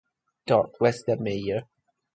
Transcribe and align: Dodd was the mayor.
Dodd 0.47 0.71
was 0.79 1.03
the 1.05 1.15
mayor. 1.15 1.67